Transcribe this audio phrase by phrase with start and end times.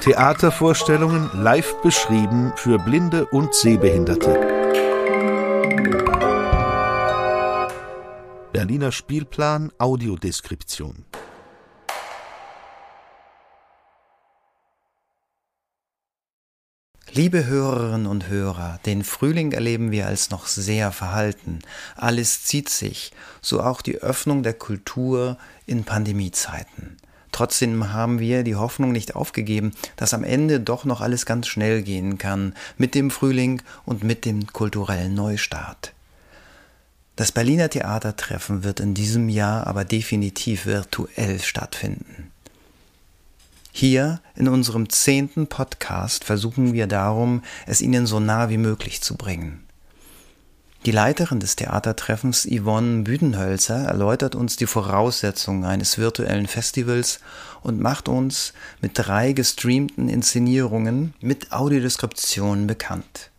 [0.00, 4.38] Theatervorstellungen live beschrieben für Blinde und Sehbehinderte.
[8.52, 11.06] Berliner Spielplan Audiodeskription.
[17.16, 21.60] Liebe Hörerinnen und Hörer, den Frühling erleben wir als noch sehr verhalten.
[21.96, 26.96] Alles zieht sich, so auch die Öffnung der Kultur in Pandemiezeiten.
[27.34, 31.82] Trotzdem haben wir die Hoffnung nicht aufgegeben, dass am Ende doch noch alles ganz schnell
[31.82, 35.94] gehen kann mit dem Frühling und mit dem kulturellen Neustart.
[37.16, 42.30] Das Berliner Theatertreffen wird in diesem Jahr aber definitiv virtuell stattfinden.
[43.72, 49.16] Hier in unserem zehnten Podcast versuchen wir darum, es Ihnen so nah wie möglich zu
[49.16, 49.63] bringen.
[50.86, 57.20] Die Leiterin des Theatertreffens Yvonne Büdenhölzer erläutert uns die Voraussetzungen eines virtuellen Festivals
[57.62, 58.52] und macht uns
[58.82, 63.30] mit drei gestreamten Inszenierungen mit Audiodeskription bekannt.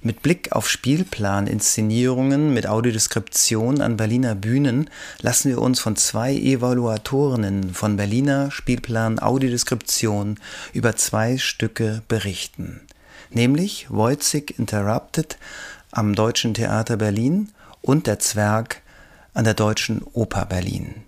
[0.00, 4.88] Mit Blick auf Spielplaninszenierungen mit Audiodeskription an Berliner Bühnen
[5.20, 10.40] lassen wir uns von zwei Evaluatorinnen von Berliner Spielplan Audiodeskription
[10.72, 12.80] über zwei Stücke berichten,
[13.30, 15.36] nämlich Wojcik Interrupted
[15.92, 17.50] am Deutschen Theater Berlin
[17.82, 18.80] und der Zwerg
[19.34, 21.04] an der Deutschen Oper Berlin.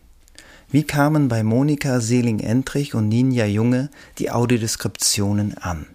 [0.70, 5.86] Wie kamen bei Monika Seeling-Entrich und Ninja Junge die Audiodeskriptionen an?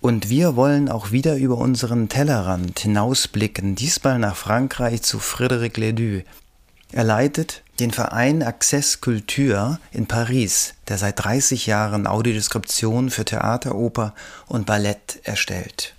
[0.00, 6.22] Und wir wollen auch wieder über unseren Tellerrand hinausblicken, diesmal nach Frankreich zu Frédéric Ledoux.
[6.92, 13.74] Er leitet den Verein Access Culture in Paris, der seit 30 Jahren Audiodeskription für Theater,
[13.74, 14.14] Oper
[14.46, 15.94] und Ballett erstellt.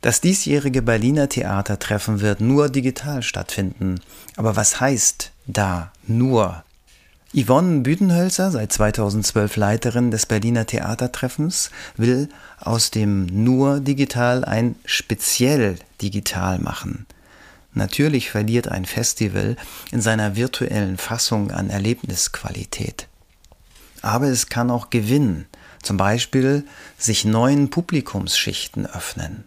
[0.00, 4.00] Das diesjährige Berliner Theatertreffen wird nur digital stattfinden.
[4.36, 6.64] Aber was heißt da nur?
[7.34, 15.76] Yvonne Büdenhölzer, seit 2012 Leiterin des Berliner Theatertreffens, will aus dem nur digital ein speziell
[16.00, 17.06] digital machen.
[17.72, 19.56] Natürlich verliert ein Festival
[19.92, 23.06] in seiner virtuellen Fassung an Erlebnisqualität.
[24.02, 25.46] Aber es kann auch gewinnen,
[25.82, 26.64] zum Beispiel
[26.98, 29.44] sich neuen Publikumsschichten öffnen.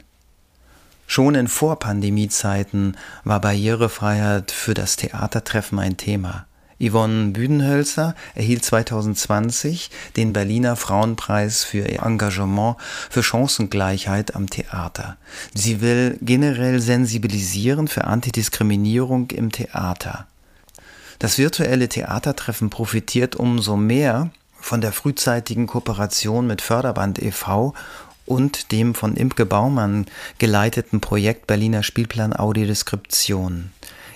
[1.13, 6.47] Schon in Vorpandemiezeiten war Barrierefreiheit für das Theatertreffen ein Thema.
[6.79, 12.77] Yvonne Büdenhölzer erhielt 2020 den Berliner Frauenpreis für ihr Engagement
[13.11, 15.17] für Chancengleichheit am Theater.
[15.53, 20.25] Sie will generell sensibilisieren für Antidiskriminierung im Theater.
[21.19, 27.75] Das virtuelle Theatertreffen profitiert umso mehr von der frühzeitigen Kooperation mit Förderband e.V
[28.25, 30.05] und dem von Imke Baumann
[30.37, 33.71] geleiteten Projekt Berliner Spielplan Audiodeskription.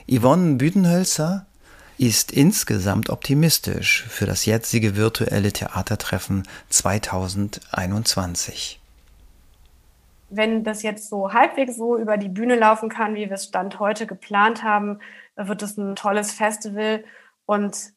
[0.10, 1.46] Yvonne Büdenhölzer
[1.98, 8.80] ist insgesamt optimistisch für das jetzige virtuelle Theatertreffen 2021.
[10.30, 13.80] Wenn das jetzt so halbwegs so über die Bühne laufen kann, wie wir es Stand
[13.80, 15.00] heute geplant haben,
[15.36, 17.04] wird es ein tolles Festival.
[17.46, 17.94] Und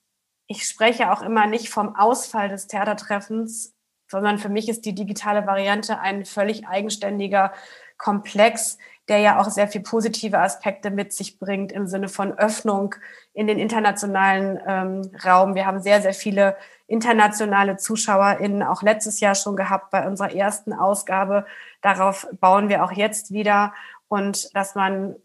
[0.46, 3.74] ich spreche auch immer nicht vom Ausfall des Theatertreffens,
[4.10, 7.52] sondern für mich ist die digitale Variante ein völlig eigenständiger
[7.96, 8.78] Komplex,
[9.08, 12.94] der ja auch sehr viel positive Aspekte mit sich bringt im Sinne von Öffnung
[13.34, 15.54] in den internationalen ähm, Raum.
[15.54, 16.56] Wir haben sehr, sehr viele
[16.86, 21.46] internationale ZuschauerInnen auch letztes Jahr schon gehabt bei unserer ersten Ausgabe.
[21.82, 23.74] Darauf bauen wir auch jetzt wieder
[24.08, 25.16] und dass man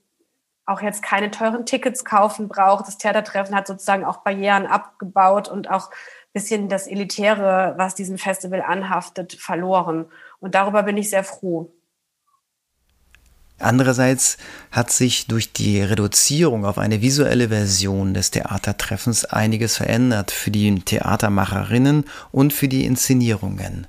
[0.66, 2.88] auch jetzt keine teuren Tickets kaufen braucht.
[2.88, 5.92] Das Theatertreffen hat sozusagen auch Barrieren abgebaut und auch
[6.36, 10.06] bisschen das Elitäre, was diesem Festival anhaftet, verloren.
[10.40, 11.72] Und darüber bin ich sehr froh.
[13.58, 14.38] Andererseits
[14.70, 20.76] hat sich durch die Reduzierung auf eine visuelle Version des Theatertreffens einiges verändert für die
[20.82, 22.04] Theatermacherinnen
[22.34, 23.88] und für die Inszenierungen.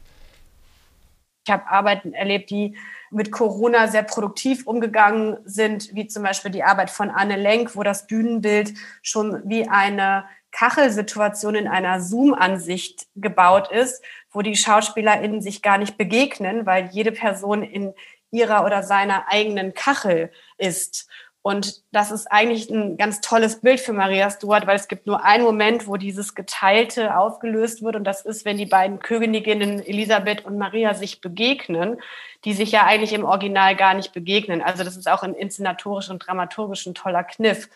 [1.44, 2.76] Ich habe Arbeiten erlebt, die
[3.10, 7.82] mit Corona sehr produktiv umgegangen sind, wie zum Beispiel die Arbeit von Anne Lenk, wo
[7.82, 10.26] das Bühnenbild schon wie eine
[10.56, 17.12] Kachelsituation in einer Zoom-Ansicht gebaut ist, wo die SchauspielerInnen sich gar nicht begegnen, weil jede
[17.12, 17.92] Person in
[18.30, 21.08] ihrer oder seiner eigenen Kachel ist.
[21.42, 25.24] Und das ist eigentlich ein ganz tolles Bild für Maria Stuart, weil es gibt nur
[25.24, 27.94] einen Moment, wo dieses Geteilte ausgelöst wird.
[27.94, 32.00] Und das ist, wenn die beiden Königinnen Elisabeth und Maria sich begegnen,
[32.44, 34.62] die sich ja eigentlich im Original gar nicht begegnen.
[34.62, 37.68] Also das ist auch ein inszenatorisch und dramaturgisch ein toller Kniff.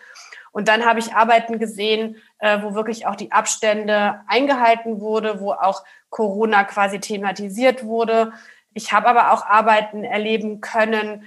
[0.52, 5.52] Und dann habe ich Arbeiten gesehen, äh, wo wirklich auch die Abstände eingehalten wurde, wo
[5.52, 8.32] auch Corona quasi thematisiert wurde.
[8.74, 11.24] Ich habe aber auch Arbeiten erleben können,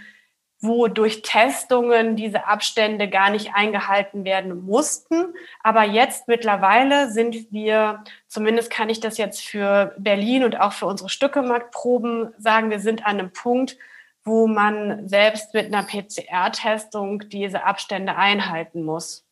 [0.64, 5.34] wo durch Testungen diese Abstände gar nicht eingehalten werden mussten.
[5.62, 10.86] Aber jetzt mittlerweile sind wir, zumindest kann ich das jetzt für Berlin und auch für
[10.86, 13.78] unsere Stückemarktproben sagen, wir sind an einem Punkt,
[14.26, 19.26] wo man selbst mit einer PCR-Testung diese Abstände einhalten muss.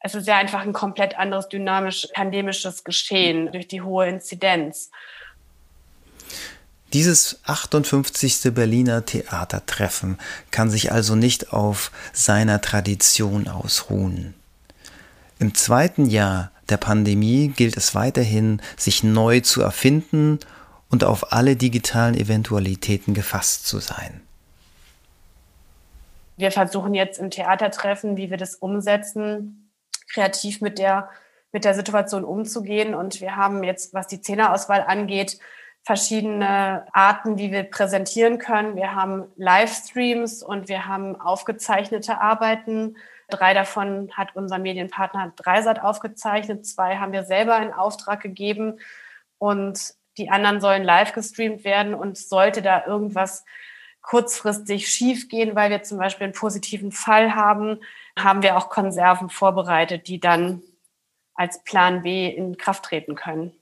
[0.00, 4.90] Es ist ja einfach ein komplett anderes dynamisch pandemisches Geschehen durch die hohe Inzidenz.
[6.92, 8.54] Dieses 58.
[8.54, 10.18] Berliner Theatertreffen
[10.50, 14.34] kann sich also nicht auf seiner Tradition ausruhen.
[15.38, 20.38] Im zweiten Jahr der Pandemie gilt es weiterhin, sich neu zu erfinden
[20.90, 24.22] und auf alle digitalen Eventualitäten gefasst zu sein.
[26.36, 29.70] Wir versuchen jetzt im Theatertreffen, wie wir das umsetzen,
[30.12, 31.10] kreativ mit der,
[31.52, 32.94] mit der Situation umzugehen.
[32.94, 35.38] Und wir haben jetzt, was die Zehnerauswahl angeht,
[35.82, 38.76] verschiedene Arten, wie wir präsentieren können.
[38.76, 42.96] Wir haben Livestreams und wir haben aufgezeichnete Arbeiten.
[43.28, 46.66] Drei davon hat unser Medienpartner Dreisat aufgezeichnet.
[46.66, 48.78] Zwei haben wir selber in Auftrag gegeben
[49.38, 51.94] und die anderen sollen live gestreamt werden.
[51.94, 53.44] Und sollte da irgendwas
[54.02, 57.80] kurzfristig schiefgehen, weil wir zum Beispiel einen positiven Fall haben,
[58.18, 60.62] haben wir auch Konserven vorbereitet, die dann
[61.34, 63.52] als Plan B in Kraft treten können.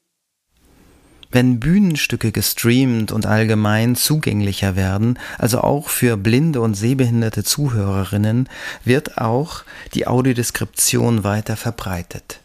[1.31, 8.49] Wenn Bühnenstücke gestreamt und allgemein zugänglicher werden, also auch für blinde und sehbehinderte Zuhörerinnen,
[8.85, 9.65] wird auch
[9.95, 12.41] die Audiodeskription weiter verbreitet.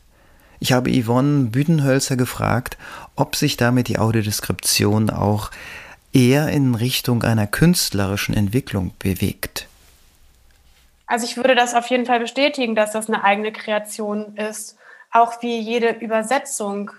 [0.61, 2.77] Ich habe Yvonne Büdenhölzer gefragt,
[3.15, 5.49] ob sich damit die Audiodeskription auch
[6.13, 9.67] eher in Richtung einer künstlerischen Entwicklung bewegt.
[11.07, 14.77] Also ich würde das auf jeden Fall bestätigen, dass das eine eigene Kreation ist,
[15.09, 16.91] auch wie jede Übersetzung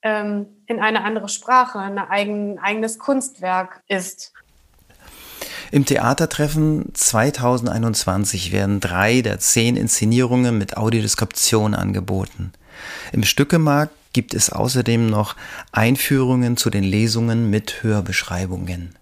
[0.00, 4.32] ähm, in eine andere Sprache, ein eigen, eigenes Kunstwerk ist.
[5.70, 12.54] Im Theatertreffen 2021 werden drei der zehn Inszenierungen mit Audiodeskription angeboten.
[13.12, 15.36] Im Stückemarkt gibt es außerdem noch
[15.72, 18.94] Einführungen zu den Lesungen mit Hörbeschreibungen.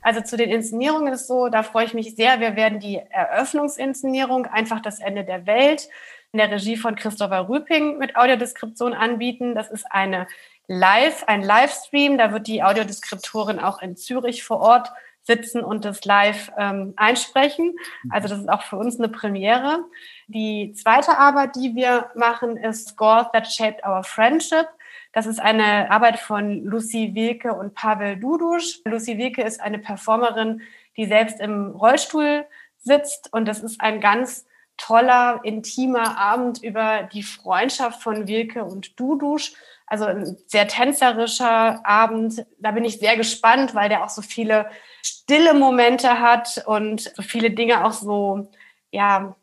[0.00, 2.40] Also zu den Inszenierungen ist so, da freue ich mich sehr.
[2.40, 5.88] Wir werden die Eröffnungsinszenierung, einfach das Ende der Welt,
[6.32, 9.54] in der Regie von Christopher Rüping mit Audiodeskription anbieten.
[9.54, 10.26] Das ist eine
[10.66, 12.18] Live, ein Livestream.
[12.18, 14.90] Da wird die Audiodeskriptorin auch in Zürich vor Ort
[15.28, 17.76] sitzen und das live ähm, einsprechen.
[18.08, 19.84] Also das ist auch für uns eine Premiere.
[20.26, 24.66] Die zweite Arbeit, die wir machen, ist Scores That Shaped Our Friendship.
[25.12, 28.80] Das ist eine Arbeit von Lucy Wilke und Pavel Dudusch.
[28.86, 30.62] Lucy Wilke ist eine Performerin,
[30.96, 32.46] die selbst im Rollstuhl
[32.78, 34.46] sitzt und das ist ein ganz
[34.78, 39.52] toller, intimer Abend über die Freundschaft von Wilke und Dudusch.
[39.88, 42.44] Also ein sehr tänzerischer Abend.
[42.58, 44.70] Da bin ich sehr gespannt, weil der auch so viele
[45.02, 48.50] stille Momente hat und so viele Dinge auch so,
[48.90, 49.34] ja,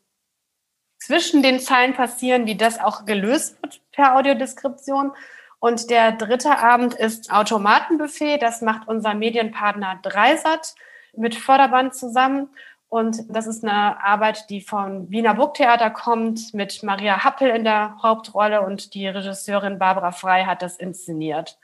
[0.99, 5.11] zwischen den Zeilen passieren, wie das auch gelöst wird per Audiodeskription.
[5.59, 8.37] Und der dritte Abend ist Automatenbuffet.
[8.39, 10.75] Das macht unser Medienpartner Dreisat
[11.15, 12.49] mit Förderband zusammen.
[12.89, 17.97] Und das ist eine Arbeit, die vom Wiener Burgtheater kommt, mit Maria Happel in der
[18.01, 21.57] Hauptrolle und die Regisseurin Barbara Frei hat das inszeniert.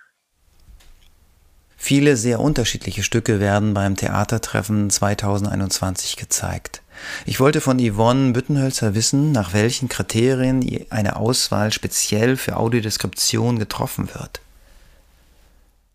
[1.84, 6.84] Viele sehr unterschiedliche Stücke werden beim Theatertreffen 2021 gezeigt.
[7.26, 14.10] Ich wollte von Yvonne Büttenhölzer wissen, nach welchen Kriterien eine Auswahl speziell für Audiodeskription getroffen
[14.14, 14.42] wird.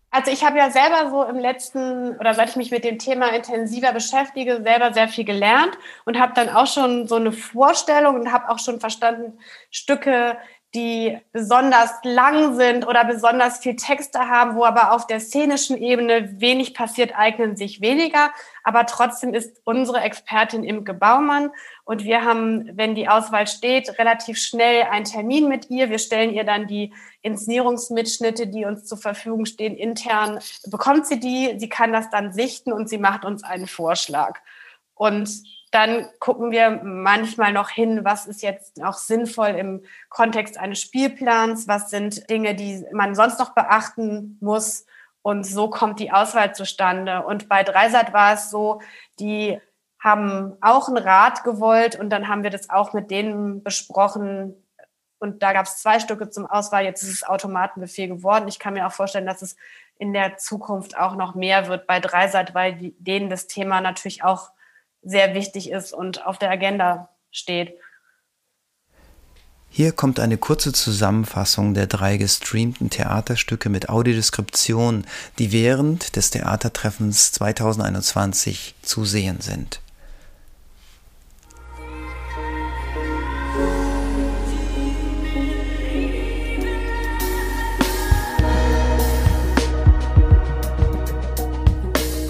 [0.09, 3.27] Also ich habe ja selber so im letzten oder seit ich mich mit dem Thema
[3.35, 8.31] intensiver beschäftige, selber sehr viel gelernt und habe dann auch schon so eine Vorstellung und
[8.31, 9.37] habe auch schon verstanden,
[9.69, 10.37] Stücke,
[10.75, 16.41] die besonders lang sind oder besonders viel Texte haben, wo aber auf der szenischen Ebene
[16.41, 18.31] wenig passiert, eignen sich weniger.
[18.63, 21.51] Aber trotzdem ist unsere Expertin Imke Baumann
[21.85, 25.89] und wir haben, wenn die Auswahl steht, relativ schnell einen Termin mit ihr.
[25.89, 30.39] Wir stellen ihr dann die Inszenierungsmitschnitte, die uns zur Verfügung stehen, intern.
[30.65, 34.39] Bekommt sie die, sie kann das dann sichten und sie macht uns einen Vorschlag.
[34.95, 35.29] Und
[35.71, 41.67] dann gucken wir manchmal noch hin, was ist jetzt auch sinnvoll im Kontext eines Spielplans,
[41.67, 44.85] was sind Dinge, die man sonst noch beachten muss.
[45.21, 47.23] Und so kommt die Auswahl zustande.
[47.23, 48.81] Und bei Dreisat war es so,
[49.19, 49.59] die
[49.99, 54.55] haben auch einen Rat gewollt und dann haben wir das auch mit denen besprochen.
[55.19, 56.85] Und da gab es zwei Stücke zum Auswahl.
[56.85, 58.47] Jetzt ist es Automatenbefehl geworden.
[58.47, 59.57] Ich kann mir auch vorstellen, dass es
[59.97, 64.51] in der Zukunft auch noch mehr wird bei Dreisat, weil denen das Thema natürlich auch
[65.01, 67.77] sehr wichtig ist und auf der Agenda steht.
[69.69, 75.05] Hier kommt eine kurze Zusammenfassung der drei gestreamten Theaterstücke mit Audiodeskription,
[75.37, 79.81] die während des Theatertreffens 2021 zu sehen sind.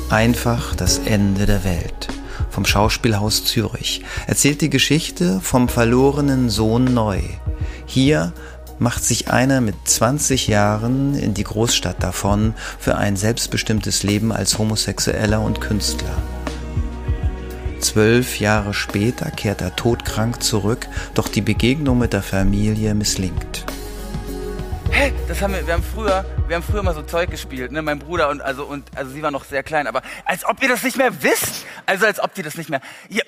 [0.09, 2.16] Einfach das Ende der Welt
[2.57, 7.21] vom Schauspielhaus Zürich erzählt die Geschichte vom verlorenen Sohn neu.
[7.85, 8.33] Hier
[8.79, 14.57] macht sich einer mit 20 Jahren in die Großstadt davon für ein selbstbestimmtes Leben als
[14.57, 16.17] Homosexueller und Künstler.
[17.79, 23.67] Zwölf Jahre später kehrt er todkrank zurück, doch die Begegnung mit der Familie misslingt.
[24.97, 27.83] Hä, das haben wir, wir haben früher, wir haben früher mal so Zeug gespielt, ne,
[27.83, 30.69] mein Bruder und also und also sie war noch sehr klein, aber als ob ihr
[30.69, 32.81] das nicht mehr wisst, also als ob die das nicht mehr.
[33.07, 33.21] Hier,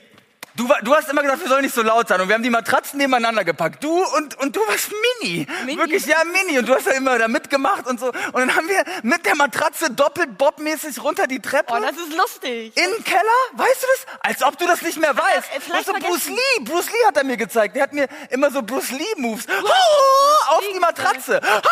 [0.59, 2.19] Du, du, hast immer gesagt, wir sollen nicht so laut sein.
[2.19, 3.81] Und wir haben die Matratzen nebeneinander gepackt.
[3.81, 5.47] Du und, und du warst Mini.
[5.65, 5.79] Mini.
[5.79, 6.59] Wirklich, ja, Mini.
[6.59, 8.07] Und du hast ja immer da mitgemacht und so.
[8.07, 11.71] Und dann haben wir mit der Matratze doppelt bobmäßig runter die Treppe.
[11.73, 12.75] Oh, das ist lustig.
[12.75, 13.21] In den Keller.
[13.53, 14.19] Weißt du das?
[14.19, 15.47] Als ob du das nicht mehr weißt.
[15.55, 16.63] Äh, vielleicht weißt du, Bruce Lee.
[16.65, 17.77] Bruce Lee hat er mir gezeigt.
[17.77, 19.45] Der hat mir immer so Bruce Lee Moves.
[19.63, 21.35] Oh, auf die Matratze.
[21.37, 21.69] Hatschaka!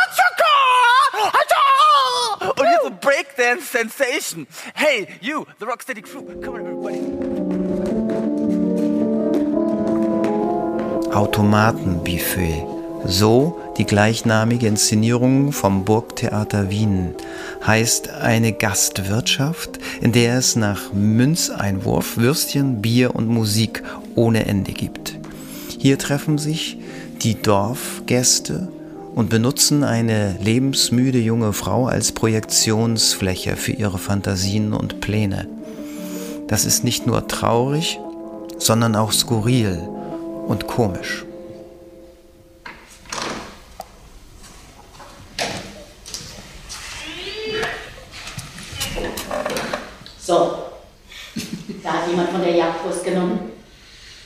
[1.24, 2.52] Hatschaka!
[2.52, 4.48] Und hier so Breakdance Sensation.
[4.74, 6.22] Hey, you, the Rocksteady Crew.
[6.42, 7.27] Come on, everybody.
[11.18, 12.64] Automatenbuffet.
[13.04, 17.16] So die gleichnamige Inszenierung vom Burgtheater Wien
[17.66, 23.82] heißt eine Gastwirtschaft, in der es nach Münzeinwurf Würstchen, Bier und Musik
[24.14, 25.18] ohne Ende gibt.
[25.80, 26.78] Hier treffen sich
[27.24, 28.68] die Dorfgäste
[29.16, 35.48] und benutzen eine lebensmüde junge Frau als Projektionsfläche für ihre Fantasien und Pläne.
[36.48, 38.00] Das ist nicht nur traurig,
[38.60, 39.97] sondern auch skurril
[40.48, 41.26] und komisch.
[50.20, 50.58] So,
[51.84, 53.52] da hat jemand von der Jagdwurst genommen.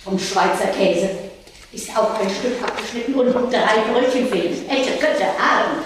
[0.04, 1.10] Vom Schweizer Käse.
[1.72, 4.68] Ist auch ein Stück abgeschnitten und drei Brötchen fehlen.
[4.68, 5.78] Echte Kötte, Haaren.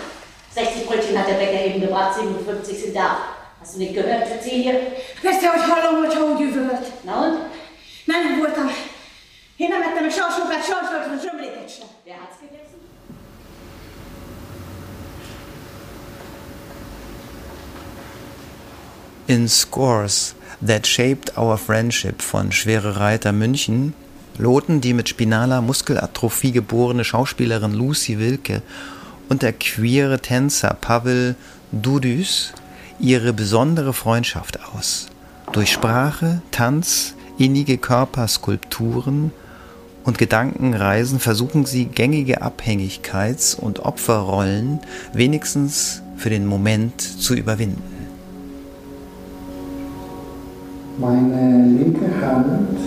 [0.52, 3.18] 60 Brötchen hat der Bäcker eben gebracht, 57 sind da.
[3.60, 4.94] Hast du nicht gehört, Cecilie?
[5.22, 6.82] Tell how long I told you that.
[7.04, 7.38] Na und?
[8.08, 8.70] Nem voltam
[9.58, 11.88] Én nem ettem a sarsokat, sarsokat, a zsömléket sem.
[12.04, 12.80] Wer hat's gegessen?
[19.26, 20.36] In Scores
[20.66, 23.94] That Shaped Our Friendship von Schwere Reiter München
[24.38, 28.62] loten die mit spinaler Muskelatrophie geborene Schauspielerin Lucy Wilke
[29.30, 31.36] und der queere Tänzer Pavel
[31.72, 32.52] Dudus
[33.00, 35.08] ihre besondere Freundschaft aus.
[35.54, 39.32] Durch Sprache, Tanz, innige Körperskulpturen
[40.06, 44.80] und Gedankenreisen versuchen sie gängige Abhängigkeits- und Opferrollen
[45.14, 47.82] wenigstens für den Moment zu überwinden.
[50.98, 52.78] Meine linke Hand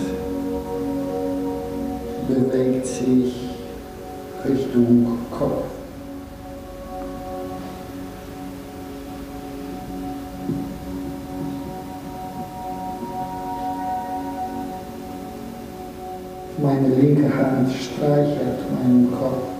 [2.27, 3.33] bewegt sich
[4.45, 5.78] Richtung Kopf.
[16.57, 19.59] Meine linke Hand streichelt meinen Kopf.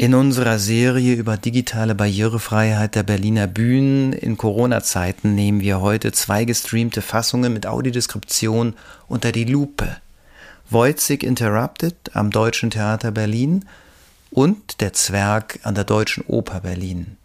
[0.00, 6.46] In unserer Serie über digitale Barrierefreiheit der Berliner Bühnen in Corona-Zeiten nehmen wir heute zwei
[6.46, 8.72] gestreamte Fassungen mit Audiodeskription
[9.08, 9.98] unter die Lupe.
[10.70, 13.66] Wojcik Interrupted am Deutschen Theater Berlin
[14.30, 17.18] und Der Zwerg an der Deutschen Oper Berlin.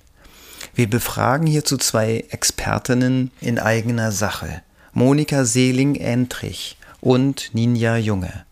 [0.77, 8.43] Wir befragen hierzu zwei Expertinnen in eigener Sache, Monika Seeling-Entrich und Ninja Junge.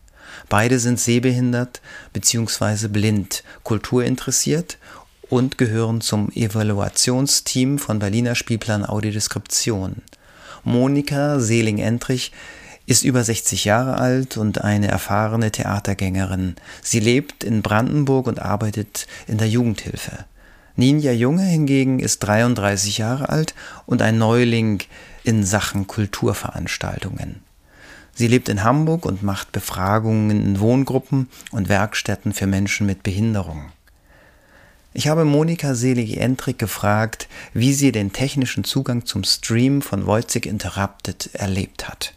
[0.48, 1.82] Beide sind sehbehindert
[2.14, 2.88] bzw.
[2.88, 4.78] blind, kulturinteressiert
[5.30, 9.98] und gehören zum Evaluationsteam von Berliner Spielplan Audiodeskription.
[10.64, 12.32] Monika Seeling-Entrich
[12.86, 16.56] ist über 60 Jahre alt und eine erfahrene Theatergängerin.
[16.82, 20.24] Sie lebt in Brandenburg und arbeitet in der Jugendhilfe.
[20.76, 23.54] Ninja Junge hingegen ist 33 Jahre alt
[23.86, 24.82] und ein Neuling
[25.24, 27.42] in Sachen Kulturveranstaltungen.
[28.16, 33.72] Sie lebt in Hamburg und macht Befragungen in Wohngruppen und Werkstätten für Menschen mit Behinderung.
[34.94, 41.32] Ich habe Monika Selig-Entrik gefragt, wie sie den technischen Zugang zum Stream von Wojcik Interrupted
[41.34, 42.14] erlebt hat.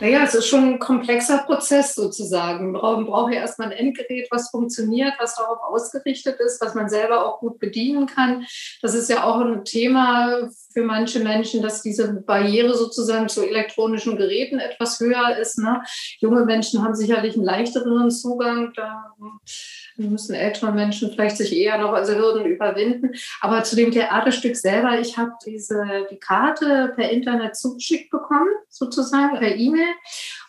[0.00, 2.72] Naja, es ist schon ein komplexer Prozess sozusagen.
[2.72, 7.26] Man braucht ja erstmal ein Endgerät, was funktioniert, was darauf ausgerichtet ist, was man selber
[7.26, 8.46] auch gut bedienen kann.
[8.80, 14.16] Das ist ja auch ein Thema für manche Menschen, dass diese Barriere sozusagen zu elektronischen
[14.16, 15.58] Geräten etwas höher ist.
[15.58, 15.82] Ne?
[16.18, 18.72] Junge Menschen haben sicherlich einen leichteren Zugang.
[18.74, 19.14] Da
[20.08, 23.12] müssen ältere Menschen vielleicht sich eher noch also Hürden überwinden.
[23.40, 29.38] Aber zu dem Theaterstück selber, ich habe diese die Karte per Internet zugeschickt bekommen, sozusagen
[29.38, 29.94] per E-Mail.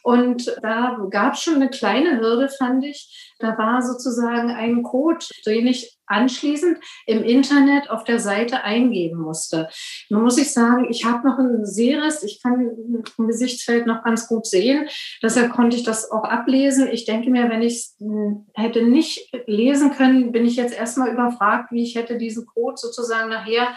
[0.03, 3.33] Und da gab es schon eine kleine Hürde, fand ich.
[3.39, 9.69] Da war sozusagen ein Code, den ich anschließend im Internet auf der Seite eingeben musste.
[10.09, 12.71] Nun muss ich sagen, ich habe noch ein Seres, ich kann
[13.17, 14.87] im Gesichtsfeld noch ganz gut sehen,
[15.23, 16.87] deshalb konnte ich das auch ablesen.
[16.91, 21.11] Ich denke mir, wenn ich es hm, hätte nicht lesen können, bin ich jetzt erstmal
[21.11, 23.69] überfragt, wie ich hätte diesen Code sozusagen nachher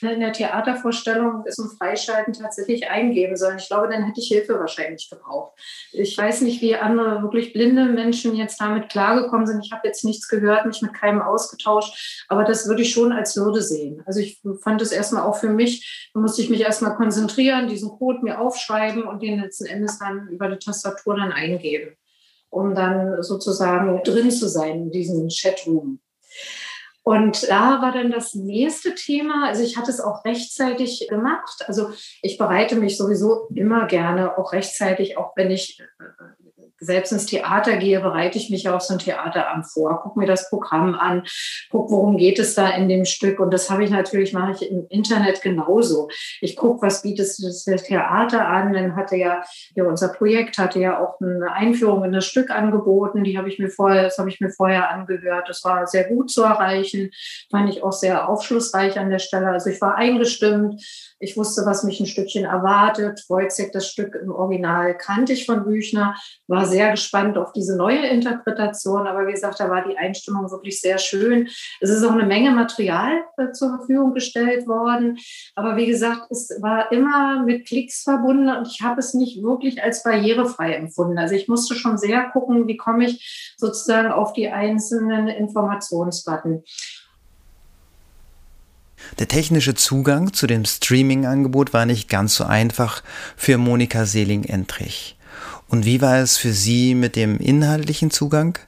[0.00, 3.58] in der Theatervorstellung zum Freischalten tatsächlich eingeben sollen.
[3.58, 5.52] Ich glaube, dann hätte ich Hilfe wahrscheinlich gebraucht.
[5.92, 9.64] Ich weiß nicht, wie andere wirklich blinde Menschen jetzt damit klargekommen sind.
[9.64, 11.79] Ich habe jetzt nichts gehört, mich mit keinem ausgetauscht,
[12.28, 14.02] aber das würde ich schon als Hürde sehen.
[14.06, 17.90] Also ich fand es erstmal auch für mich, da musste ich mich erstmal konzentrieren, diesen
[17.90, 21.96] Code mir aufschreiben und den letzten Endes dann über die Tastatur dann eingeben,
[22.48, 26.00] um dann sozusagen drin zu sein in diesem Chatroom.
[27.02, 29.46] Und da war dann das nächste Thema.
[29.48, 31.64] Also ich hatte es auch rechtzeitig gemacht.
[31.66, 31.90] Also
[32.22, 35.82] ich bereite mich sowieso immer gerne auch rechtzeitig, auch wenn ich
[36.80, 40.48] selbst ins Theater gehe, bereite ich mich auf so ein Theaterabend vor, gucke mir das
[40.48, 41.24] Programm an,
[41.70, 43.38] gucke, worum geht es da in dem Stück.
[43.38, 46.08] Und das habe ich natürlich, mache ich im Internet genauso.
[46.40, 48.72] Ich gucke, was bietet das Theater an.
[48.72, 49.42] Dann hatte ja,
[49.74, 53.24] ja, unser Projekt hatte ja auch eine Einführung in das Stück angeboten.
[53.24, 55.48] Die habe ich mir vorher, das habe ich mir vorher angehört.
[55.48, 57.10] Das war sehr gut zu erreichen.
[57.50, 59.48] Fand ich auch sehr aufschlussreich an der Stelle.
[59.48, 60.80] Also ich war eingestimmt
[61.22, 63.24] ich wusste, was mich ein Stückchen erwartet.
[63.28, 66.16] Wojciech, das Stück im Original kannte ich von Büchner,
[66.48, 69.06] war sehr gespannt auf diese neue Interpretation.
[69.06, 71.48] Aber wie gesagt, da war die Einstimmung wirklich sehr schön.
[71.80, 75.18] Es ist auch eine Menge Material äh, zur Verfügung gestellt worden.
[75.54, 79.82] Aber wie gesagt, es war immer mit Klicks verbunden und ich habe es nicht wirklich
[79.82, 81.18] als barrierefrei empfunden.
[81.18, 86.62] Also ich musste schon sehr gucken, wie komme ich sozusagen auf die einzelnen Informationsbutton.
[89.18, 93.02] Der technische Zugang zu dem Streaming-Angebot war nicht ganz so einfach
[93.36, 95.16] für Monika Seeling-Entrich.
[95.70, 98.58] Und wie war es für Sie mit dem inhaltlichen Zugang?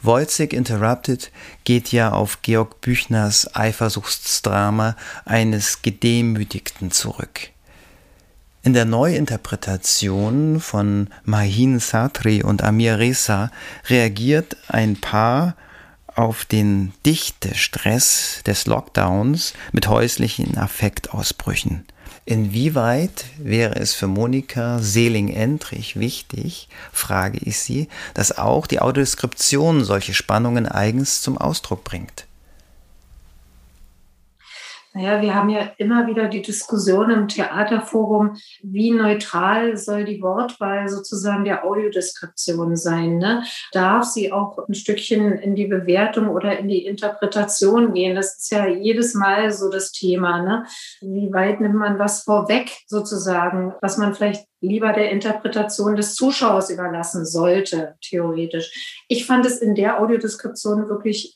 [0.00, 1.30] Wojcik Interrupted
[1.64, 7.50] geht ja auf Georg Büchners Eifersuchtsdrama eines Gedemütigten zurück.
[8.62, 13.50] In der Neuinterpretation von Mahin Satri und Amir Reza
[13.90, 15.56] reagiert ein Paar
[16.06, 21.84] auf den Dichtestress des Lockdowns mit häuslichen Affektausbrüchen.
[22.28, 30.12] Inwieweit wäre es für Monika Seeling-Endrich wichtig, frage ich sie, dass auch die Audioskription solche
[30.12, 32.25] Spannungen eigens zum Ausdruck bringt?
[34.96, 40.88] Naja, wir haben ja immer wieder die Diskussion im Theaterforum, wie neutral soll die Wortwahl
[40.88, 43.18] sozusagen der Audiodeskription sein?
[43.18, 43.42] Ne?
[43.72, 48.16] Darf sie auch ein Stückchen in die Bewertung oder in die Interpretation gehen?
[48.16, 50.42] Das ist ja jedes Mal so das Thema.
[50.42, 50.64] Ne?
[51.02, 56.70] Wie weit nimmt man was vorweg sozusagen, was man vielleicht lieber der Interpretation des Zuschauers
[56.70, 59.04] überlassen sollte, theoretisch.
[59.08, 61.34] Ich fand es in der Audiodeskription wirklich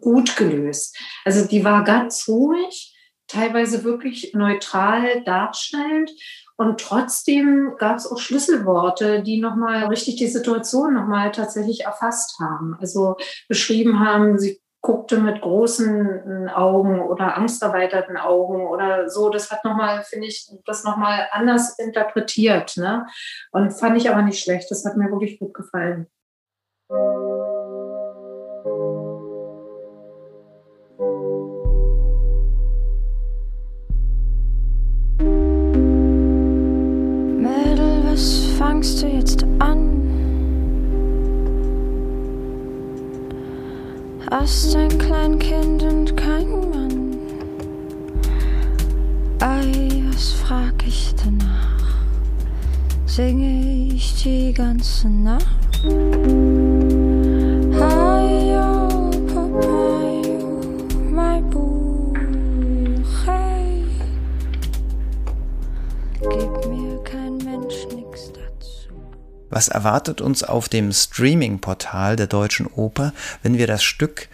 [0.00, 0.96] gut gelöst.
[1.26, 2.92] Also die war ganz ruhig
[3.28, 6.10] teilweise wirklich neutral darstellend.
[6.56, 12.76] Und trotzdem gab es auch Schlüsselworte, die nochmal richtig die Situation nochmal tatsächlich erfasst haben.
[12.80, 13.16] Also
[13.48, 19.30] beschrieben haben, sie guckte mit großen Augen oder angsterweiterten Augen oder so.
[19.30, 22.76] Das hat nochmal, finde ich, das nochmal anders interpretiert.
[22.76, 23.06] Ne?
[23.50, 24.70] Und fand ich aber nicht schlecht.
[24.70, 26.06] Das hat mir wirklich gut gefallen.
[38.64, 40.00] Fangst du jetzt an?
[44.30, 47.16] Hast ein Kleinkind und kein Mann.
[49.40, 51.94] Ei, was frag ich danach?
[53.04, 55.84] Singe ich die ganze Nacht?
[69.54, 73.12] Was erwartet uns auf dem Streaming-Portal der Deutschen Oper,
[73.44, 74.26] wenn wir das Stück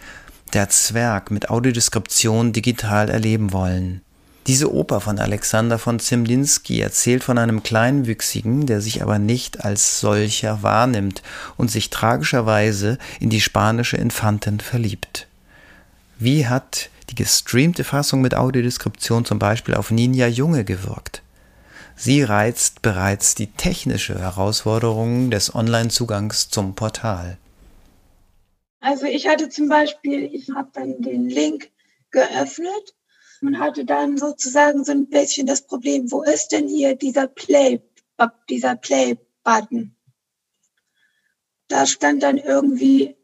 [0.53, 4.01] Der Zwerg mit Audiodeskription digital erleben wollen?
[4.47, 9.99] Diese Oper von Alexander von Zemlinsky erzählt von einem Kleinwüchsigen, der sich aber nicht als
[9.99, 11.21] solcher wahrnimmt
[11.55, 15.27] und sich tragischerweise in die spanische Infantin verliebt.
[16.17, 21.21] Wie hat die gestreamte Fassung mit Audiodeskription zum Beispiel auf Ninja Junge gewirkt?
[22.03, 27.37] Sie reizt bereits die technische Herausforderung des Online-Zugangs zum Portal.
[28.79, 31.69] Also ich hatte zum Beispiel, ich habe dann den Link
[32.09, 32.95] geöffnet
[33.43, 37.83] und hatte dann sozusagen so ein bisschen das Problem, wo ist denn hier dieser Play,
[38.49, 39.95] dieser Play-Button?
[41.67, 43.15] Da stand dann irgendwie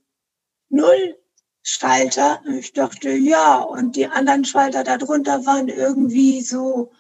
[0.70, 1.18] null
[1.64, 2.44] Schalter.
[2.46, 6.92] Und ich dachte, ja, und die anderen Schalter darunter waren irgendwie so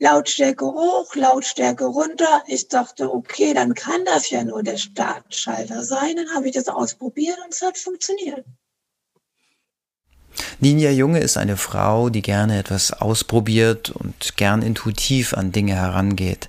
[0.00, 2.42] Lautstärke hoch, Lautstärke runter.
[2.46, 6.16] Ich dachte, okay, dann kann das ja nur der Startschalter sein.
[6.16, 8.44] Dann habe ich das ausprobiert und es hat funktioniert.
[10.58, 16.48] Ninja Junge ist eine Frau, die gerne etwas ausprobiert und gern intuitiv an Dinge herangeht.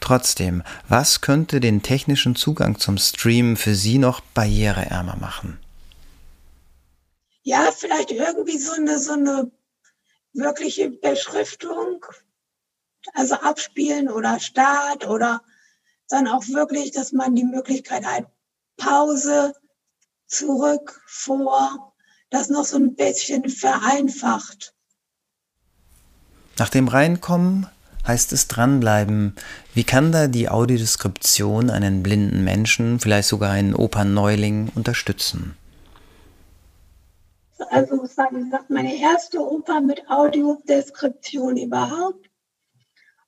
[0.00, 5.58] Trotzdem, was könnte den technischen Zugang zum Stream für Sie noch barriereärmer machen?
[7.42, 9.50] Ja, vielleicht irgendwie so eine, so eine
[10.34, 12.04] wirkliche Beschriftung,
[13.12, 15.42] also abspielen oder Start oder
[16.08, 18.26] dann auch wirklich, dass man die Möglichkeit hat,
[18.76, 19.54] Pause,
[20.26, 21.94] zurück, vor,
[22.30, 24.74] das noch so ein bisschen vereinfacht.
[26.58, 27.68] Nach dem Reinkommen
[28.06, 29.34] heißt es dranbleiben.
[29.72, 35.56] Wie kann da die Audiodeskription einen blinden Menschen, vielleicht sogar einen Opernneuling, unterstützen?
[37.70, 42.28] Also wie gesagt, meine erste Oper mit Audiodeskription überhaupt.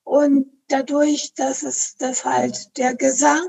[0.07, 3.45] Und dadurch, dass es, dass halt der Gesang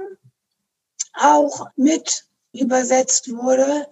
[1.13, 3.87] auch mit übersetzt wurde,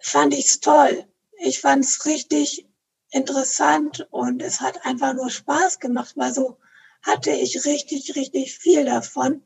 [0.00, 1.06] fand ich es toll.
[1.38, 2.66] Ich fand es richtig
[3.10, 6.58] interessant und es hat einfach nur Spaß gemacht, weil so
[7.02, 9.44] hatte ich richtig, richtig viel davon.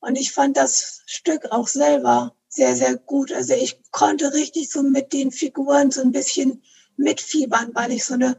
[0.00, 3.32] Und ich fand das Stück auch selber sehr, sehr gut.
[3.32, 6.62] Also ich konnte richtig so mit den Figuren so ein bisschen
[6.98, 8.36] mitfiebern, weil ich so eine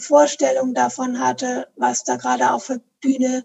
[0.00, 3.44] Vorstellung davon hatte, was da gerade auf der Bühne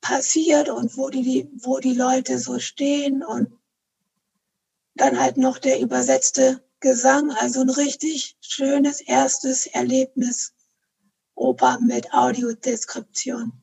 [0.00, 3.50] passiert und wo die, wo die Leute so stehen und
[4.94, 10.54] dann halt noch der übersetzte Gesang, also ein richtig schönes erstes Erlebnis
[11.34, 13.62] Oper mit Audiodeskription.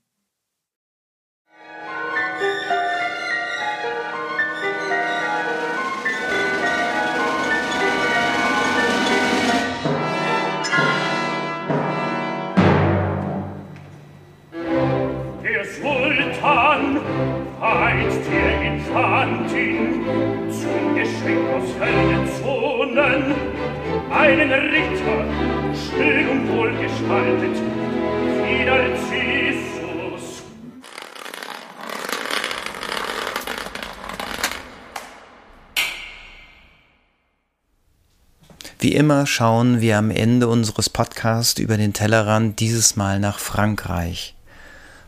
[21.84, 23.24] Höllenzonen
[24.10, 25.26] einen Ritter,
[25.76, 27.58] schön und wohlgestaltet,
[28.46, 30.43] wie Narcissus.
[38.80, 44.36] Wie immer schauen wir am Ende unseres Podcasts über den Tellerrand dieses Mal nach Frankreich.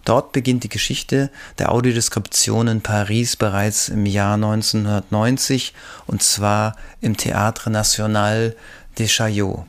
[0.06, 5.74] Dort beginnt die Geschichte der Audiodeskription in Paris bereits im Jahr 1990
[6.06, 8.56] und zwar im Théâtre National
[9.00, 9.66] de Chaillot.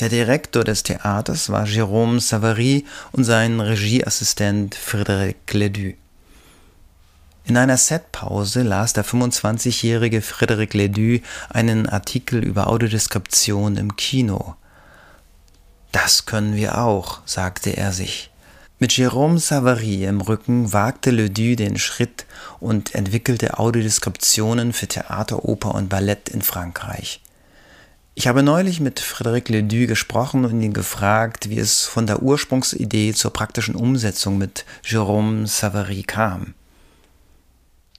[0.00, 5.94] Der Direktor des Theaters war Jérôme Savary und sein Regieassistent Frédéric Ledoux.
[7.46, 14.56] In einer Setpause las der 25-jährige Frédéric Ledoux einen Artikel über Audiodeskription im Kino.
[15.92, 18.30] Das können wir auch, sagte er sich.
[18.84, 22.26] Mit Jérôme Savary im Rücken wagte Ledoux den Schritt
[22.60, 27.22] und entwickelte Audiodeskriptionen für Theater, Oper und Ballett in Frankreich.
[28.14, 33.14] Ich habe neulich mit Frédéric Ledoux gesprochen und ihn gefragt, wie es von der Ursprungsidee
[33.14, 36.52] zur praktischen Umsetzung mit Jérôme Savary kam.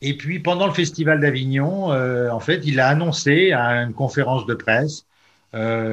[0.01, 4.45] Et puis pendant le Festival d'Avignon, euh, en fait, il a annoncé à une conférence
[4.45, 5.03] de presse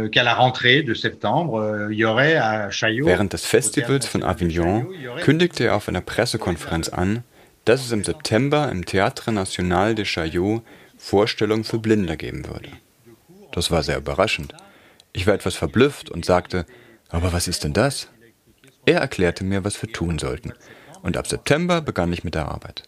[0.08, 3.06] qu'à la rentrée de septembre, euh, il y aurait à Chaillot.
[3.06, 4.86] Während des Festivals von Avignon
[5.22, 7.22] kündigte er auf einer Pressekonferenz an,
[7.64, 10.62] dass es im September im Théâtre National de Chaillot
[10.98, 12.70] Vorstellungen für Blinde geben würde.
[13.52, 14.54] Das war sehr überraschend.
[15.12, 16.64] Ich war etwas verblüfft und sagte,
[17.08, 18.08] aber was ist denn das?
[18.86, 20.52] Er erklärte mir, was wir tun sollten.
[21.02, 22.82] Und ab September begann ich mit der Arbeit.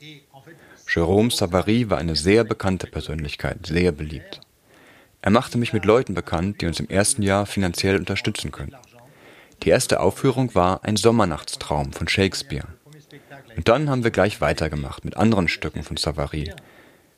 [0.88, 4.40] Jérôme Savary war eine sehr bekannte Persönlichkeit, sehr beliebt.
[5.24, 8.76] Er machte mich mit Leuten bekannt, die uns im ersten Jahr finanziell unterstützen können.
[9.62, 12.66] Die erste Aufführung war Ein Sommernachtstraum von Shakespeare.
[13.56, 16.52] Und dann haben wir gleich weitergemacht mit anderen Stücken von Savary.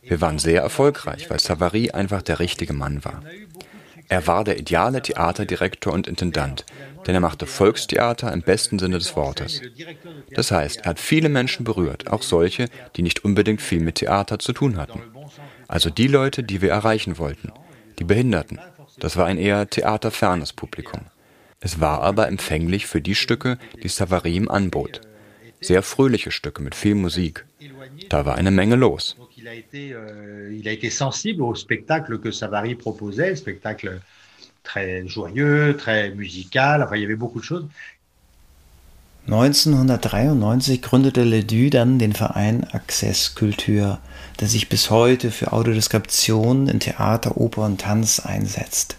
[0.03, 3.25] Wir waren sehr erfolgreich, weil Savary einfach der richtige Mann war.
[4.07, 6.65] Er war der ideale Theaterdirektor und Intendant,
[7.09, 9.63] denn er machte Volkstheater im besten Sinne des Wortes.
[10.31, 14.39] Das heißt, er hat viele Menschen berührt, auch solche, die nicht unbedingt viel mit Theater
[14.39, 15.03] zu tun hatten.
[15.67, 17.51] Also die Leute, die wir erreichen wollten,
[17.99, 18.59] die Behinderten.
[18.99, 21.03] Das war ein eher theaterfernes Publikum.
[21.61, 25.01] Es war aber empfänglich für die Stücke, die Savary ihm anbot.
[25.61, 27.45] Sehr fröhliche Stücke mit viel Musik.
[28.09, 29.17] Da war eine Menge los.
[29.37, 34.01] Il a été, euh, il a été sensible au spectacle que Savary proposait, spectacle
[34.65, 36.83] très joyeux, très musical.
[36.83, 37.67] Enfin, il y avait beaucoup de choses.
[39.29, 43.99] 1993 gründete Ledoux dann den Verein Access Culture,
[44.41, 48.97] der sich bis heute für Audiodeskription in Theater, Oper und Tanz einsetzt.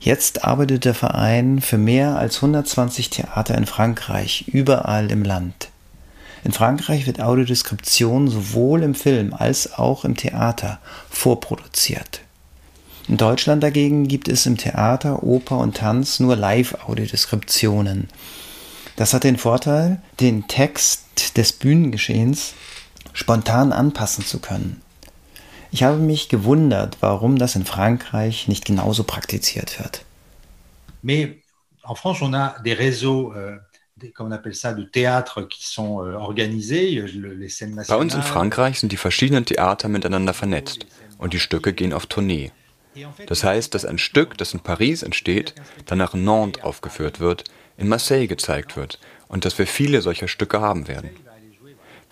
[0.00, 5.70] Jetzt arbeitet der Verein für mehr als 120 Theater in Frankreich, überall im Land.
[6.44, 12.20] In Frankreich wird Audiodeskription sowohl im Film als auch im Theater vorproduziert.
[13.08, 18.08] In Deutschland dagegen gibt es im Theater, Oper und Tanz nur Live-Audiodeskriptionen.
[18.96, 22.54] Das hat den Vorteil, den Text des Bühnengeschehens
[23.14, 24.82] spontan anpassen zu können.
[25.70, 30.04] Ich habe mich gewundert, warum das in Frankreich nicht genauso praktiziert wird.
[31.02, 31.28] Mais
[31.82, 33.58] en France, on a des réseaux euh, euh.
[37.88, 40.86] Bei uns in Frankreich sind die verschiedenen Theater miteinander vernetzt
[41.18, 42.50] und die Stücke gehen auf Tournee.
[43.26, 45.54] Das heißt, dass ein Stück, das in Paris entsteht,
[45.86, 47.44] danach in Nantes aufgeführt wird,
[47.76, 48.98] in Marseille gezeigt wird
[49.28, 51.10] und dass wir viele solcher Stücke haben werden.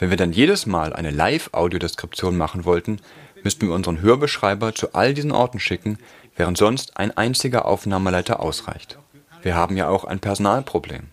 [0.03, 2.99] Wenn wir dann jedes Mal eine Live-Audiodeskription machen wollten,
[3.45, 5.97] müssten wir unseren Hörbeschreiber zu all diesen Orten schicken,
[6.35, 8.99] während sonst ein einziger Aufnahmeleiter ausreicht.
[9.43, 11.05] Wir haben ja auch ein Personalproblem.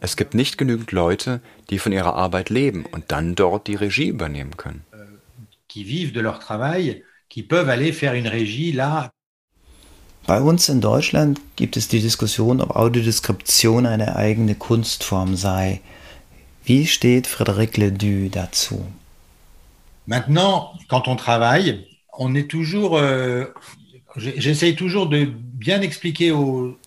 [0.00, 4.08] Es gibt nicht genügend Leute, die von ihrer Arbeit leben und dann dort die Regie
[4.08, 4.84] übernehmen können.
[10.26, 15.80] Bei uns in Deutschland gibt es die Diskussion, ob Audiodeskription eine eigene Kunstform sei.
[16.66, 18.84] Wie steht Frédéric Ledoux dazu?
[20.06, 23.46] Maintenant, quand on travaille, on est toujours euh,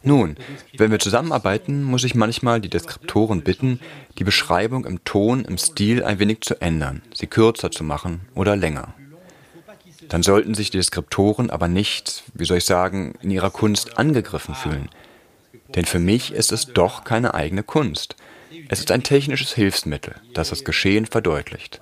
[0.03, 0.35] nun,
[0.77, 3.79] wenn wir zusammenarbeiten, muss ich manchmal die Deskriptoren bitten,
[4.17, 8.55] die Beschreibung im Ton, im Stil ein wenig zu ändern, sie kürzer zu machen oder
[8.55, 8.95] länger.
[10.07, 14.55] Dann sollten sich die Deskriptoren aber nicht, wie soll ich sagen, in ihrer Kunst angegriffen
[14.55, 14.89] fühlen.
[15.75, 18.15] Denn für mich ist es doch keine eigene Kunst.
[18.69, 21.79] Es ist ein technisches Hilfsmittel, das das Geschehen verdeutlicht.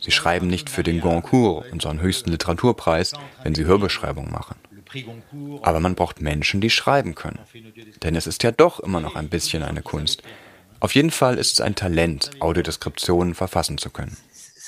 [0.00, 4.56] Sie schreiben nicht für den Goncourt, unseren höchsten Literaturpreis, wenn Sie Hörbeschreibungen machen.
[5.62, 7.38] Aber man braucht Menschen, die schreiben können.
[8.02, 10.22] Denn es ist ja doch immer noch ein bisschen eine Kunst.
[10.80, 14.16] Auf jeden Fall ist es ein Talent, Audiodeskriptionen verfassen zu können.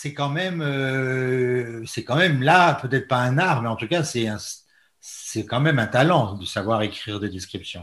[0.04, 3.88] C'est quand même, euh, c'est quand même là, peut-être pas un art, mais en tout
[3.88, 7.82] cas, c'est quand même un talent de savoir écrire des descriptions.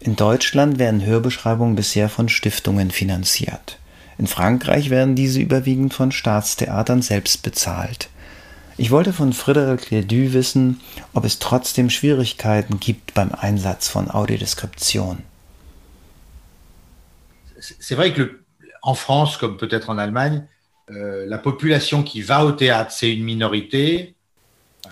[0.00, 3.78] In Deutschland werden Hörbeschreibungen bisher von Stiftungen finanziert.
[4.18, 8.08] In Frankreich werden diese überwiegend von Staatstheatern selbst bezahlt.
[8.78, 10.80] Ich wollte von Frédéric Ledoux wissen,
[11.14, 15.22] ob es trotzdem Schwierigkeiten gibt beim Einsatz von Audiodeskription.
[17.58, 18.44] C'est vrai que le,
[18.82, 20.46] en France, comme peut-être en Allemagne,
[20.90, 24.14] euh, la population qui va au théâtre, c'est une minorité.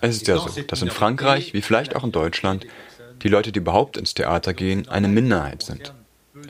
[0.00, 2.66] Es ist ja so, dass in Frankreich, wie vielleicht auch in Deutschland,
[3.24, 5.94] die Leute, die überhaupt ins Theater gehen, eine Minderheit sind.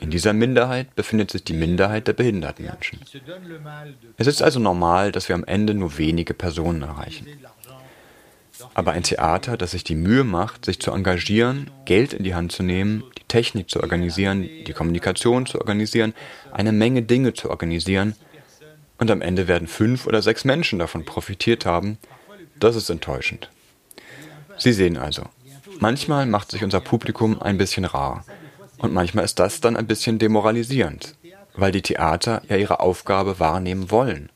[0.01, 2.99] In dieser Minderheit befindet sich die Minderheit der behinderten Menschen.
[4.17, 7.27] Es ist also normal, dass wir am Ende nur wenige Personen erreichen.
[8.73, 12.51] Aber ein Theater, das sich die Mühe macht, sich zu engagieren, Geld in die Hand
[12.51, 16.13] zu nehmen, die Technik zu organisieren, die Kommunikation zu organisieren,
[16.51, 18.15] eine Menge Dinge zu organisieren,
[18.97, 21.97] und am Ende werden fünf oder sechs Menschen davon profitiert haben,
[22.57, 23.49] das ist enttäuschend.
[24.57, 25.23] Sie sehen also,
[25.79, 28.25] manchmal macht sich unser Publikum ein bisschen rar.
[28.77, 31.15] Und manchmal ist das dann ein bisschen demoralisierend,
[31.55, 34.29] weil die Theater ja ihre Aufgabe wahrnehmen wollen.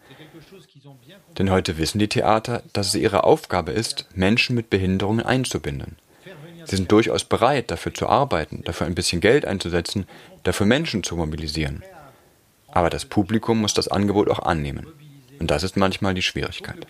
[1.37, 5.97] Denn heute wissen die Theater, dass es ihre Aufgabe ist, Menschen mit Behinderungen einzubinden.
[6.65, 10.05] Sie sind durchaus bereit, dafür zu arbeiten, dafür ein bisschen Geld einzusetzen,
[10.43, 11.83] dafür Menschen zu mobilisieren.
[12.67, 14.87] Aber das Publikum muss das Angebot auch annehmen.
[15.39, 16.85] Und das ist manchmal die Schwierigkeit.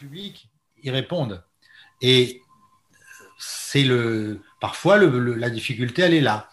[3.40, 6.50] C'est le, parfois le, la difficulté, elle est là.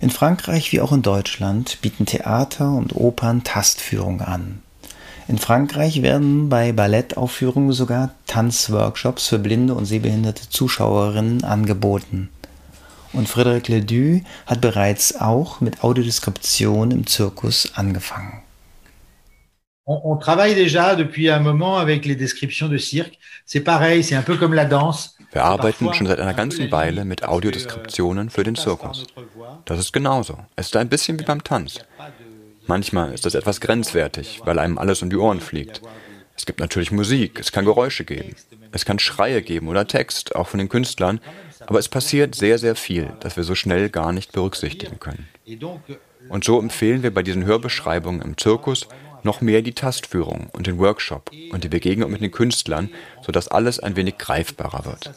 [0.00, 4.62] In Frankreich wie auch in Deutschland bieten Theater und Opern Tastführung an.
[5.28, 12.30] In Frankreich werden bei Ballettaufführungen sogar Tanzworkshops für blinde und sehbehinderte Zuschauerinnen angeboten.
[13.12, 18.42] Und Frédéric Ledoux hat bereits auch mit Audiodeskription im Zirkus angefangen.
[19.86, 23.18] On, on travaille déjà depuis un moment avec les descriptions de cirque.
[23.44, 25.14] C'est pareil, c'est un peu comme la danse.
[25.32, 29.06] Wir arbeiten schon seit einer ganzen Weile mit Audiodeskriptionen für den Zirkus.
[29.66, 30.38] Das ist genauso.
[30.54, 31.80] Es ist ein bisschen wie beim Tanz.
[32.66, 35.82] Manchmal ist das etwas grenzwertig, weil einem alles um die Ohren fliegt.
[36.36, 38.34] Es gibt natürlich Musik, es kann Geräusche geben,
[38.72, 41.20] es kann Schreie geben oder Text, auch von den Künstlern,
[41.66, 45.26] aber es passiert sehr, sehr viel, das wir so schnell gar nicht berücksichtigen können.
[46.28, 48.86] Und so empfehlen wir bei diesen Hörbeschreibungen im Zirkus
[49.26, 52.88] noch mehr die Tastführung und den Workshop und die Begegnung mit den Künstlern,
[53.20, 55.12] sodass alles ein wenig greifbarer wird.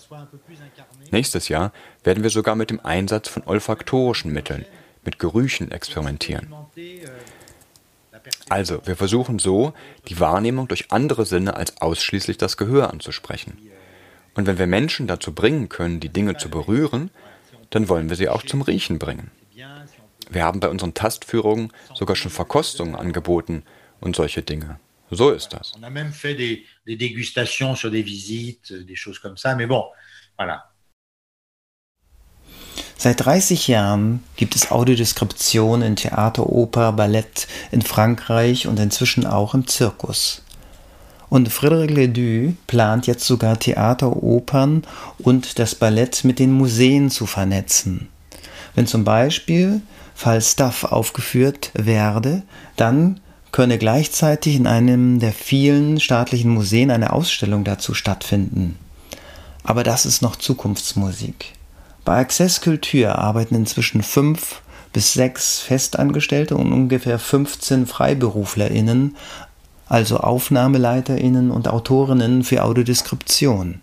[1.11, 1.71] Nächstes Jahr
[2.03, 4.65] werden wir sogar mit dem Einsatz von olfaktorischen Mitteln,
[5.05, 6.53] mit Gerüchen experimentieren.
[8.49, 9.73] Also, wir versuchen so,
[10.09, 13.57] die Wahrnehmung durch andere Sinne als ausschließlich das Gehör anzusprechen.
[14.35, 17.11] Und wenn wir Menschen dazu bringen können, die Dinge zu berühren,
[17.69, 19.31] dann wollen wir sie auch zum Riechen bringen.
[20.29, 23.63] Wir haben bei unseren Tastführungen sogar schon Verkostungen angeboten
[24.01, 24.79] und solche Dinge.
[25.12, 25.73] So ist das.
[25.75, 29.65] On a même fait des, des dégustations sur des visites, des choses comme ça, mais
[29.65, 29.85] bon,
[30.38, 30.69] voilà.
[32.97, 39.53] Seit 30 Jahren gibt es Audiodeskription in Theater, Oper, Ballett in Frankreich und inzwischen auch
[39.53, 40.43] im Zirkus.
[41.29, 44.83] Und Frédéric Ledoux plant jetzt sogar Theater, Opern
[45.17, 48.09] und das Ballett mit den Museen zu vernetzen.
[48.75, 49.81] Wenn zum Beispiel
[50.13, 52.43] Falstaff aufgeführt werde,
[52.75, 58.77] dann könne gleichzeitig in einem der vielen staatlichen Museen eine Ausstellung dazu stattfinden.
[59.63, 61.53] Aber das ist noch Zukunftsmusik.
[62.05, 64.62] Bei Access Culture arbeiten inzwischen fünf
[64.93, 69.15] bis sechs Festangestellte und ungefähr 15 FreiberuflerInnen,
[69.88, 73.81] also AufnahmeleiterInnen und AutorInnen für Audiodeskription.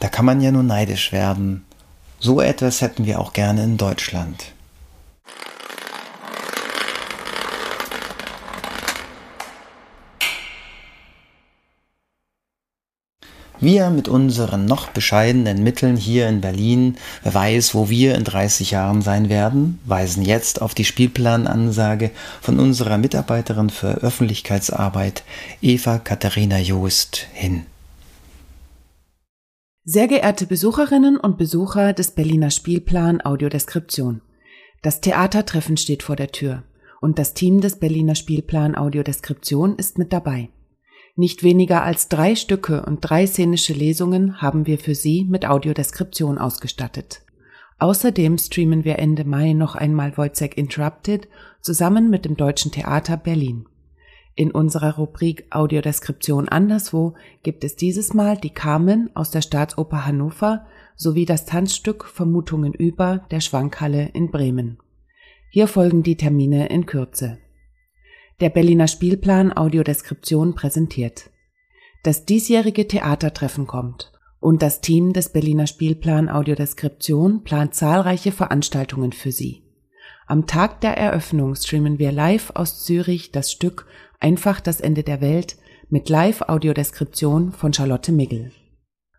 [0.00, 1.64] Da kann man ja nur neidisch werden.
[2.20, 4.53] So etwas hätten wir auch gerne in Deutschland.
[13.64, 18.72] Wir mit unseren noch bescheidenen Mitteln hier in Berlin, wer weiß, wo wir in 30
[18.72, 22.10] Jahren sein werden, weisen jetzt auf die Spielplanansage
[22.42, 25.24] von unserer Mitarbeiterin für Öffentlichkeitsarbeit
[25.62, 27.64] Eva Katharina Joost hin.
[29.84, 34.20] Sehr geehrte Besucherinnen und Besucher des Berliner Spielplan Audiodeskription.
[34.82, 36.64] Das Theatertreffen steht vor der Tür
[37.00, 40.50] und das Team des Berliner Spielplan Audiodeskription ist mit dabei.
[41.16, 46.38] Nicht weniger als drei Stücke und drei szenische Lesungen haben wir für Sie mit Audiodeskription
[46.38, 47.22] ausgestattet.
[47.78, 51.28] Außerdem streamen wir Ende Mai noch einmal Wojciech Interrupted
[51.60, 53.66] zusammen mit dem Deutschen Theater Berlin.
[54.34, 60.66] In unserer Rubrik Audiodeskription anderswo gibt es dieses Mal die Carmen aus der Staatsoper Hannover
[60.96, 64.78] sowie das Tanzstück Vermutungen über der Schwankhalle in Bremen.
[65.50, 67.38] Hier folgen die Termine in Kürze
[68.40, 71.30] der Berliner Spielplan Audiodeskription präsentiert.
[72.02, 79.32] Das diesjährige Theatertreffen kommt und das Team des Berliner Spielplan Audiodeskription plant zahlreiche Veranstaltungen für
[79.32, 79.62] Sie.
[80.26, 83.86] Am Tag der Eröffnung streamen wir live aus Zürich das Stück
[84.20, 85.58] Einfach das Ende der Welt
[85.90, 88.52] mit Live-Audiodeskription von Charlotte Miggel.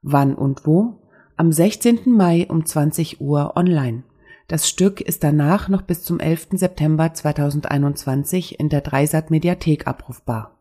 [0.00, 1.02] Wann und wo?
[1.36, 1.98] Am 16.
[2.06, 4.04] Mai um 20 Uhr online.
[4.46, 6.48] Das Stück ist danach noch bis zum 11.
[6.52, 10.56] September 2021 in der Dreisat Mediathek abrufbar.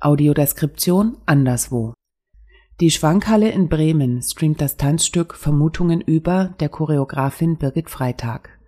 [0.00, 1.94] Audiodeskription anderswo.
[2.80, 8.59] Die Schwankhalle in Bremen streamt das Tanzstück Vermutungen über der Choreografin Birgit Freitag.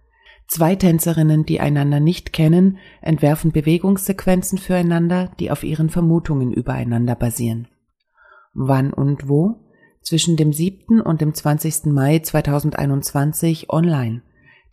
[0.55, 7.69] Zwei Tänzerinnen, die einander nicht kennen, entwerfen Bewegungssequenzen füreinander, die auf ihren Vermutungen übereinander basieren.
[8.53, 9.65] Wann und wo?
[10.03, 11.01] Zwischen dem 7.
[11.01, 11.87] und dem 20.
[11.87, 14.21] Mai 2021 online.